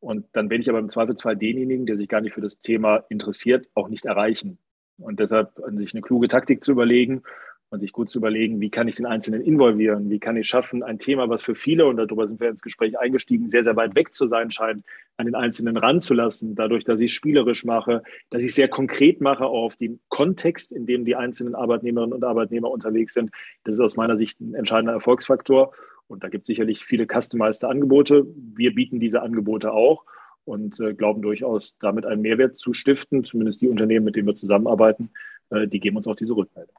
und 0.00 0.26
dann 0.32 0.50
werde 0.50 0.62
ich 0.62 0.68
aber 0.68 0.78
im 0.78 0.88
Zweifelsfall 0.88 1.36
denjenigen, 1.36 1.86
der 1.86 1.96
sich 1.96 2.08
gar 2.08 2.20
nicht 2.20 2.34
für 2.34 2.40
das 2.40 2.60
Thema 2.60 3.04
interessiert, 3.08 3.66
auch 3.74 3.88
nicht 3.88 4.04
erreichen. 4.04 4.58
Und 4.98 5.20
deshalb 5.20 5.52
sich 5.76 5.94
eine 5.94 6.02
kluge 6.02 6.28
Taktik 6.28 6.64
zu 6.64 6.72
überlegen 6.72 7.22
und 7.70 7.80
sich 7.80 7.92
gut 7.92 8.10
zu 8.10 8.18
überlegen, 8.18 8.60
wie 8.60 8.70
kann 8.70 8.86
ich 8.86 8.96
den 8.96 9.06
Einzelnen 9.06 9.42
involvieren, 9.42 10.08
wie 10.08 10.20
kann 10.20 10.36
ich 10.36 10.46
schaffen, 10.46 10.82
ein 10.82 10.98
Thema, 10.98 11.28
was 11.28 11.42
für 11.42 11.54
viele, 11.54 11.86
und 11.86 11.96
darüber 11.96 12.28
sind 12.28 12.40
wir 12.40 12.48
ins 12.48 12.62
Gespräch 12.62 12.98
eingestiegen, 12.98 13.50
sehr, 13.50 13.64
sehr 13.64 13.74
weit 13.76 13.94
weg 13.96 14.14
zu 14.14 14.26
sein 14.26 14.50
scheint, 14.50 14.84
an 15.16 15.26
den 15.26 15.34
Einzelnen 15.34 15.76
ranzulassen, 15.76 16.54
dadurch, 16.54 16.84
dass 16.84 17.00
ich 17.00 17.10
es 17.10 17.16
spielerisch 17.16 17.64
mache, 17.64 18.02
dass 18.30 18.44
ich 18.44 18.54
sehr 18.54 18.68
konkret 18.68 19.20
mache 19.20 19.46
auf 19.46 19.74
den 19.76 19.98
Kontext, 20.08 20.70
in 20.70 20.86
dem 20.86 21.04
die 21.04 21.16
einzelnen 21.16 21.54
Arbeitnehmerinnen 21.54 22.14
und 22.14 22.24
Arbeitnehmer 22.24 22.70
unterwegs 22.70 23.14
sind. 23.14 23.30
Das 23.64 23.74
ist 23.74 23.80
aus 23.80 23.96
meiner 23.96 24.16
Sicht 24.16 24.40
ein 24.40 24.54
entscheidender 24.54 24.92
Erfolgsfaktor. 24.92 25.72
Und 26.08 26.22
da 26.22 26.28
gibt 26.28 26.42
es 26.42 26.46
sicherlich 26.46 26.84
viele 26.84 27.06
customized 27.06 27.64
Angebote. 27.64 28.26
Wir 28.54 28.74
bieten 28.74 29.00
diese 29.00 29.22
Angebote 29.22 29.72
auch 29.72 30.04
und 30.44 30.78
äh, 30.80 30.94
glauben 30.94 31.22
durchaus, 31.22 31.76
damit 31.78 32.06
einen 32.06 32.22
Mehrwert 32.22 32.56
zu 32.58 32.72
stiften. 32.72 33.24
Zumindest 33.24 33.60
die 33.60 33.68
Unternehmen, 33.68 34.04
mit 34.04 34.16
denen 34.16 34.28
wir 34.28 34.34
zusammenarbeiten, 34.34 35.10
äh, 35.50 35.66
die 35.66 35.80
geben 35.80 35.96
uns 35.96 36.06
auch 36.06 36.16
diese 36.16 36.36
Rückmeldung. 36.36 36.74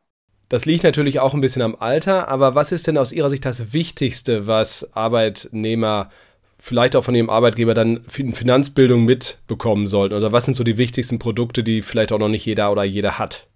Das 0.50 0.65
liegt 0.65 0.84
natürlich 0.84 1.19
auch 1.19 1.34
ein 1.34 1.41
bisschen 1.41 1.62
am 1.62 1.75
Alter, 1.75 2.29
aber 2.29 2.55
was 2.55 2.72
ist 2.72 2.88
denn 2.88 2.98
aus 2.98 3.12
Ihrer 3.12 3.29
Sicht 3.29 3.43
das 3.43 3.74
Wichtigste, 3.74 4.48
was 4.48 4.96
Arbeitnehmer 4.96 6.10
vielleicht 6.57 6.96
auch 6.96 7.03
von 7.03 7.15
ihrem 7.15 7.29
Arbeitgeber 7.29 7.74
dann 7.74 8.05
in 8.17 8.34
Finanzbildung 8.34 9.03
mitbekommen 9.03 9.88
sollten? 9.88 10.15
Oder 10.15 10.31
was 10.31 10.46
sind 10.46 10.55
so 10.55 10.63
die 10.63 10.77
wichtigsten 10.77 11.19
Produkte, 11.19 11.63
die 11.63 11.81
vielleicht 11.81 12.13
auch 12.13 12.19
noch 12.19 12.29
nicht 12.29 12.46
jeder 12.46 12.72
oder 12.72 12.86
jeder 12.86 13.19
hat? 13.19 13.48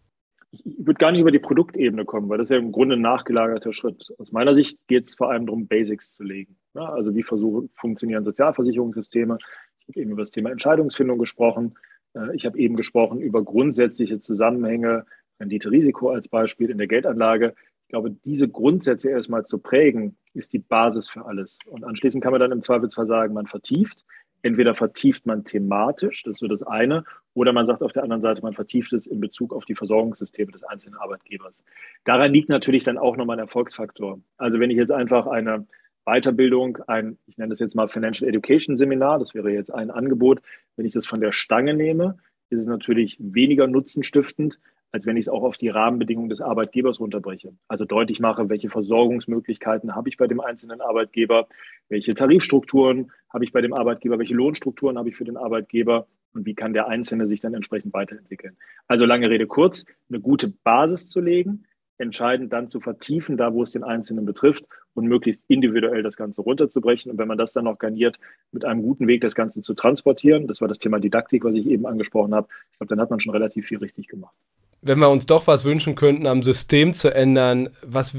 Ich 0.51 0.63
würde 0.65 0.97
gar 0.97 1.11
nicht 1.11 1.21
über 1.21 1.31
die 1.31 1.39
Produktebene 1.39 2.05
kommen, 2.05 2.29
weil 2.29 2.37
das 2.37 2.49
ist 2.49 2.51
ja 2.51 2.57
im 2.57 2.71
Grunde 2.71 2.95
ein 2.95 3.01
nachgelagerter 3.01 3.71
Schritt. 3.71 4.13
Aus 4.17 4.31
meiner 4.31 4.53
Sicht 4.53 4.77
geht 4.87 5.07
es 5.07 5.15
vor 5.15 5.31
allem 5.31 5.45
darum, 5.45 5.67
Basics 5.67 6.13
zu 6.13 6.23
legen. 6.23 6.57
Ja, 6.73 6.89
also 6.89 7.15
wie 7.15 7.23
versuchen, 7.23 7.69
funktionieren 7.75 8.25
Sozialversicherungssysteme. 8.25 9.37
Ich 9.79 9.87
habe 9.87 10.01
eben 10.01 10.11
über 10.11 10.21
das 10.21 10.31
Thema 10.31 10.51
Entscheidungsfindung 10.51 11.17
gesprochen. 11.17 11.75
Äh, 12.13 12.35
ich 12.35 12.45
habe 12.45 12.57
eben 12.57 12.75
gesprochen 12.75 13.21
über 13.21 13.43
grundsätzliche 13.43 14.19
Zusammenhänge, 14.19 15.05
Rendite-Risiko 15.39 16.09
als 16.09 16.27
Beispiel 16.27 16.69
in 16.69 16.77
der 16.77 16.87
Geldanlage. 16.87 17.55
Ich 17.83 17.89
glaube, 17.89 18.11
diese 18.11 18.47
Grundsätze 18.47 19.09
erstmal 19.09 19.45
zu 19.45 19.57
prägen, 19.57 20.17
ist 20.33 20.53
die 20.53 20.59
Basis 20.59 21.09
für 21.09 21.25
alles. 21.25 21.57
Und 21.65 21.83
anschließend 21.83 22.23
kann 22.23 22.31
man 22.31 22.41
dann 22.41 22.51
im 22.51 22.61
Zweifelsfall 22.61 23.07
sagen, 23.07 23.33
man 23.33 23.47
vertieft 23.47 24.03
entweder 24.41 24.75
vertieft 24.75 25.25
man 25.25 25.43
thematisch, 25.43 26.23
das 26.23 26.33
ist 26.33 26.39
so 26.39 26.47
das 26.47 26.63
eine, 26.63 27.03
oder 27.33 27.53
man 27.53 27.65
sagt 27.65 27.81
auf 27.81 27.93
der 27.93 28.03
anderen 28.03 28.21
Seite, 28.21 28.41
man 28.41 28.53
vertieft 28.53 28.93
es 28.93 29.07
in 29.07 29.19
Bezug 29.19 29.53
auf 29.53 29.65
die 29.65 29.75
Versorgungssysteme 29.75 30.51
des 30.51 30.63
einzelnen 30.63 30.95
Arbeitgebers. 30.95 31.63
Daran 32.03 32.33
liegt 32.33 32.49
natürlich 32.49 32.83
dann 32.83 32.97
auch 32.97 33.15
nochmal 33.15 33.37
ein 33.37 33.45
Erfolgsfaktor. 33.45 34.19
Also 34.37 34.59
wenn 34.59 34.69
ich 34.69 34.77
jetzt 34.77 34.91
einfach 34.91 35.27
eine 35.27 35.65
Weiterbildung, 36.05 36.79
ein, 36.87 37.17
ich 37.27 37.37
nenne 37.37 37.49
das 37.49 37.59
jetzt 37.59 37.75
mal 37.75 37.87
Financial 37.87 38.27
Education 38.27 38.75
Seminar, 38.75 39.19
das 39.19 39.33
wäre 39.33 39.51
jetzt 39.51 39.73
ein 39.73 39.91
Angebot, 39.91 40.41
wenn 40.75 40.85
ich 40.85 40.93
das 40.93 41.05
von 41.05 41.21
der 41.21 41.31
Stange 41.31 41.73
nehme, 41.73 42.17
ist 42.49 42.59
es 42.59 42.67
natürlich 42.67 43.17
weniger 43.19 43.67
nutzenstiftend, 43.67 44.59
als 44.91 45.05
wenn 45.05 45.15
ich 45.15 45.21
es 45.21 45.29
auch 45.29 45.43
auf 45.43 45.57
die 45.57 45.69
Rahmenbedingungen 45.69 46.29
des 46.29 46.41
Arbeitgebers 46.41 46.99
runterbreche. 46.99 47.53
Also 47.69 47.85
deutlich 47.85 48.19
mache, 48.19 48.49
welche 48.49 48.69
Versorgungsmöglichkeiten 48.69 49.95
habe 49.95 50.09
ich 50.09 50.17
bei 50.17 50.27
dem 50.27 50.41
einzelnen 50.41 50.81
Arbeitgeber, 50.81 51.47
welche 51.87 52.13
Tarifstrukturen 52.13 53.11
habe 53.31 53.45
ich 53.45 53.53
bei 53.53 53.61
dem 53.61 53.73
Arbeitgeber, 53.73 54.19
welche 54.19 54.33
Lohnstrukturen 54.33 54.97
habe 54.97 55.07
ich 55.07 55.15
für 55.15 55.23
den 55.23 55.37
Arbeitgeber 55.37 56.07
und 56.33 56.45
wie 56.45 56.53
kann 56.53 56.73
der 56.73 56.87
Einzelne 56.87 57.27
sich 57.27 57.41
dann 57.41 57.53
entsprechend 57.53 57.93
weiterentwickeln. 57.93 58.57
Also 58.87 59.05
lange 59.05 59.29
Rede 59.29 59.47
kurz, 59.47 59.85
eine 60.09 60.19
gute 60.19 60.49
Basis 60.63 61.09
zu 61.09 61.19
legen, 61.19 61.65
entscheidend 61.97 62.51
dann 62.51 62.67
zu 62.67 62.79
vertiefen, 62.79 63.37
da 63.37 63.53
wo 63.53 63.63
es 63.63 63.71
den 63.71 63.83
Einzelnen 63.83 64.25
betrifft 64.25 64.65
und 64.93 65.05
möglichst 65.05 65.43
individuell 65.47 66.03
das 66.03 66.15
Ganze 66.15 66.41
runterzubrechen. 66.41 67.11
Und 67.11 67.17
wenn 67.17 67.27
man 67.27 67.37
das 67.37 67.53
dann 67.53 67.65
noch 67.65 67.77
garniert, 67.77 68.17
mit 68.51 68.65
einem 68.65 68.81
guten 68.81 69.07
Weg 69.07 69.21
das 69.21 69.35
Ganze 69.35 69.61
zu 69.61 69.73
transportieren, 69.73 70.47
das 70.47 70.61
war 70.61 70.67
das 70.67 70.79
Thema 70.79 70.99
Didaktik, 70.99 71.43
was 71.43 71.55
ich 71.55 71.67
eben 71.67 71.85
angesprochen 71.85 72.33
habe, 72.33 72.47
ich 72.71 72.77
glaube, 72.79 72.89
dann 72.89 72.99
hat 72.99 73.11
man 73.11 73.19
schon 73.19 73.33
relativ 73.33 73.67
viel 73.67 73.77
richtig 73.77 74.07
gemacht 74.07 74.35
wenn 74.81 74.99
wir 74.99 75.09
uns 75.09 75.25
doch 75.25 75.47
was 75.47 75.63
wünschen 75.63 75.95
könnten, 75.95 76.25
am 76.25 76.41
System 76.41 76.93
zu 76.93 77.13
ändern, 77.13 77.69
was, 77.85 78.15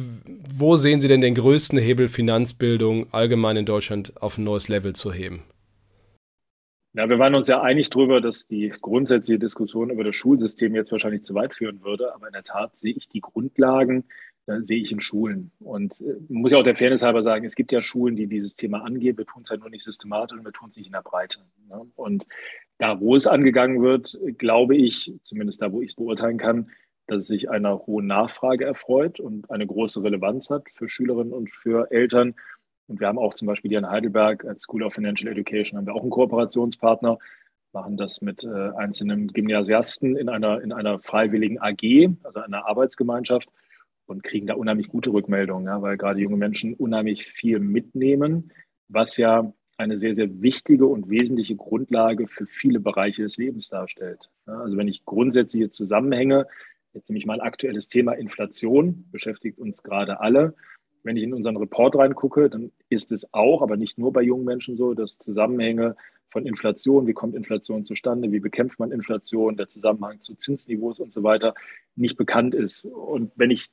wo 0.54 0.76
sehen 0.76 1.00
Sie 1.00 1.09
denn 1.09 1.21
den 1.21 1.35
größten 1.35 1.78
Hebel 1.78 2.09
Finanzbildung 2.09 3.12
allgemein 3.12 3.57
in 3.57 3.66
Deutschland 3.66 4.12
auf 4.23 4.38
ein 4.38 4.45
neues 4.45 4.69
Level 4.69 4.95
zu 4.95 5.12
heben? 5.12 5.42
Ja, 6.94 7.08
wir 7.08 7.18
waren 7.18 7.34
uns 7.34 7.49
ja 7.49 7.62
einig 7.62 7.88
darüber, 7.88 8.20
dass 8.20 8.46
die 8.46 8.70
grundsätzliche 8.82 9.38
Diskussion 9.38 9.88
über 9.88 10.04
das 10.04 10.14
Schulsystem 10.14 10.75
jetzt 10.75 10.92
wahrscheinlich 10.92 11.22
zu 11.22 11.34
weit 11.34 11.54
führen 11.54 11.82
würde. 11.82 12.14
Aber 12.14 12.26
in 12.26 12.34
der 12.34 12.42
Tat 12.42 12.78
sehe 12.78 12.92
ich 12.94 13.08
die 13.08 13.22
Grundlagen, 13.22 14.04
äh, 14.46 14.61
sehe 14.61 14.82
ich 14.82 14.92
in 14.92 15.00
Schulen. 15.00 15.52
Und 15.61 15.99
äh, 16.02 16.16
muss 16.28 16.52
ja 16.52 16.58
auch 16.58 16.64
der 16.64 16.76
Fairness 16.76 17.00
halber 17.00 17.22
sagen, 17.22 17.46
es 17.46 17.54
gibt 17.54 17.72
ja 17.72 17.80
Schulen, 17.80 18.16
die 18.16 18.26
dieses 18.26 18.56
Thema 18.56 18.84
angehen. 18.84 19.16
Wir 19.16 19.25
tun 19.25 19.40
es 19.42 19.50
halt 19.50 19.61
nur 19.61 19.70
nicht 19.70 19.84
systematisch 19.84 20.37
und 20.37 20.44
wir 20.44 20.52
tun 20.52 20.68
es 20.68 20.76
nicht 20.76 20.87
in 20.87 20.92
der 20.92 21.00
Breite. 21.02 21.38
Ne? 21.70 21.87
Und 21.96 22.26
da, 22.76 23.00
wo 23.00 23.16
es 23.16 23.26
angegangen 23.26 23.80
wird, 23.80 24.18
glaube 24.37 24.76
ich, 24.76 25.14
zumindest 25.22 25.62
da, 25.62 25.72
wo 25.72 25.80
ich 25.80 25.90
es 25.90 25.94
beurteilen 25.94 26.37
kann, 26.37 26.70
dass 27.06 27.22
es 27.22 27.26
sich 27.26 27.49
einer 27.49 27.87
hohen 27.87 28.06
Nachfrage 28.06 28.66
erfreut 28.66 29.18
und 29.18 29.50
eine 29.50 29.66
große 29.66 30.02
Relevanz 30.02 30.50
hat 30.50 30.64
für 30.75 30.90
Schülerinnen 30.90 31.32
und 31.32 31.50
für 31.50 31.90
Eltern. 31.90 32.34
Und 32.89 33.01
wir 33.01 33.09
haben 33.09 33.19
auch 33.19 33.35
zum 33.35 33.47
Beispiel 33.47 33.71
hier 33.71 33.79
in 33.79 33.89
Heidelberg 33.89 34.45
als 34.45 34.62
School 34.62 34.83
of 34.83 34.95
Financial 34.95 35.31
Education 35.31 35.79
haben 35.79 35.87
wir 35.87 35.95
auch 35.95 36.03
einen 36.03 36.11
Kooperationspartner, 36.11 37.19
machen 37.73 37.97
das 37.97 38.21
mit 38.21 38.45
äh, 38.45 38.71
einzelnen 38.77 39.29
Gymnasiasten 39.29 40.17
in 40.17 40.29
einer, 40.29 40.61
in 40.61 40.73
einer 40.73 40.99
freiwilligen 40.99 41.59
AG, 41.61 42.11
also 42.23 42.41
einer 42.41 42.67
Arbeitsgemeinschaft 42.67 43.49
und 44.07 44.23
kriegen 44.23 44.47
da 44.47 44.55
unheimlich 44.55 44.89
gute 44.89 45.11
Rückmeldungen, 45.11 45.67
ja, 45.67 45.81
weil 45.81 45.97
gerade 45.97 46.21
junge 46.21 46.37
Menschen 46.37 46.75
unheimlich 46.75 47.27
viel 47.27 47.61
mitnehmen, 47.61 48.53
was 48.89 49.17
ja 49.17 49.53
eine 49.79 49.99
sehr, 49.99 50.15
sehr 50.15 50.43
wichtige 50.43 50.87
und 50.87 51.09
wesentliche 51.09 51.57
Grundlage 51.57 52.29
für 52.29 52.47
viele 52.47 52.79
Bereiche 52.79 53.23
des 53.23 53.39
Lebens 53.39 53.69
darstellt. 53.69 54.29
Also 54.45 54.77
wenn 54.77 54.87
ich 54.87 55.05
grundsätzliche 55.05 55.71
Zusammenhänge 55.71 56.47
Jetzt 56.95 57.09
nehme 57.09 57.19
ich 57.19 57.27
mal 57.27 57.41
ein 57.41 57.47
aktuelles 57.47 57.89
Thema 57.89 58.12
Inflation, 58.12 59.07
beschäftigt 59.11 59.59
uns 59.59 59.83
gerade 59.83 60.21
alle. 60.21 60.55
Wenn 61.02 61.16
ich 61.16 61.25
in 61.25 61.35
unseren 61.35 61.56
Report 61.56 61.97
reingucke, 61.97 62.49
dann 62.49 62.71
ist 62.88 63.12
es 63.12 63.32
auch, 63.32 63.62
aber 63.62 63.76
nicht 63.76 63.99
nur 63.99 64.12
bei 64.12 64.23
jungen 64.23 64.44
Menschen 64.44 64.76
so, 64.76 64.94
dass 64.94 65.18
Zusammenhänge 65.18 65.97
von 66.30 66.47
Inflation, 66.47 67.06
wie 67.06 67.12
kommt 67.12 67.35
Inflation 67.35 67.85
zustande, 67.85 68.32
wie 68.32 68.40
bekämpft 68.40 68.78
man 68.78 68.90
Inflation, 68.90 69.56
der 69.56 69.68
Zusammenhang 69.68 70.21
zu 70.23 70.35
Zinsniveaus 70.35 70.99
und 70.99 71.12
so 71.12 71.23
weiter 71.23 71.54
nicht 71.94 72.16
bekannt 72.16 72.54
ist. 72.54 72.85
Und 72.87 73.32
wenn 73.37 73.50
ich 73.50 73.68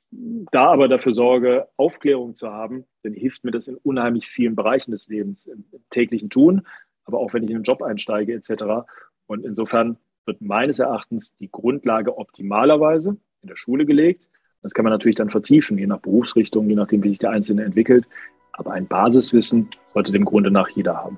da 0.52 0.66
aber 0.68 0.88
dafür 0.88 1.14
sorge, 1.14 1.68
Aufklärung 1.78 2.36
zu 2.36 2.50
haben, 2.50 2.84
dann 3.04 3.14
hilft 3.14 3.46
mir 3.46 3.52
das 3.52 3.68
in 3.68 3.78
unheimlich 3.78 4.28
vielen 4.28 4.56
Bereichen 4.56 4.92
des 4.92 5.08
Lebens, 5.08 5.46
im 5.46 5.64
täglichen 5.90 6.30
Tun, 6.30 6.68
aber 7.06 7.20
auch 7.20 7.34
wenn 7.34 7.44
ich 7.44 7.50
in 7.50 7.58
den 7.58 7.64
Job 7.64 7.82
einsteige 7.82 8.34
etc. 8.34 8.90
Und 9.26 9.46
insofern 9.46 9.98
wird 10.26 10.42
meines 10.42 10.80
Erachtens 10.80 11.36
die 11.38 11.50
Grundlage 11.50 12.18
optimalerweise 12.18 13.18
in 13.42 13.48
der 13.48 13.56
Schule 13.56 13.86
gelegt. 13.86 14.29
Das 14.62 14.74
kann 14.74 14.84
man 14.84 14.92
natürlich 14.92 15.16
dann 15.16 15.30
vertiefen, 15.30 15.78
je 15.78 15.88
nach 15.88 16.00
Berufsrichtung, 16.00 16.68
je 16.70 16.76
nachdem, 16.76 17.02
wie 17.04 17.10
sich 17.10 17.20
der 17.20 17.32
Einzelne 17.32 17.64
entwickelt. 17.64 18.06
Aber 18.54 18.74
ein 18.74 18.88
Basiswissen 18.88 19.70
sollte 19.94 20.12
dem 20.12 20.26
Grunde 20.26 20.52
nach 20.52 20.68
jeder 20.70 20.98
haben. 20.98 21.18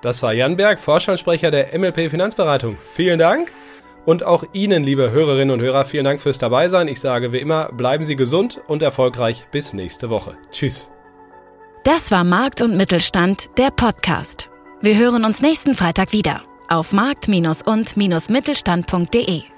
Das 0.00 0.22
war 0.22 0.32
Jan 0.32 0.56
Berg, 0.56 0.80
Vorstandssprecher 0.80 1.50
der 1.50 1.78
MLP 1.78 2.08
Finanzberatung. 2.10 2.78
Vielen 2.94 3.18
Dank. 3.18 3.52
Und 4.06 4.24
auch 4.24 4.44
Ihnen, 4.52 4.84
liebe 4.84 5.10
Hörerinnen 5.10 5.50
und 5.50 5.62
Hörer, 5.62 5.86
vielen 5.86 6.04
Dank 6.04 6.20
fürs 6.20 6.38
Dabeisein. 6.38 6.88
Ich 6.88 7.00
sage 7.00 7.32
wie 7.32 7.38
immer, 7.38 7.72
bleiben 7.72 8.04
Sie 8.04 8.16
gesund 8.16 8.60
und 8.66 8.82
erfolgreich. 8.82 9.46
Bis 9.50 9.72
nächste 9.72 10.10
Woche. 10.10 10.36
Tschüss. 10.50 10.90
Das 11.84 12.10
war 12.10 12.24
Markt 12.24 12.60
und 12.60 12.76
Mittelstand, 12.76 13.48
der 13.58 13.70
Podcast. 13.70 14.50
Wir 14.82 14.98
hören 14.98 15.24
uns 15.24 15.40
nächsten 15.40 15.74
Freitag 15.74 16.12
wieder 16.12 16.42
auf 16.68 16.92
markt- 16.92 17.28
und-mittelstand.de. 17.28 19.53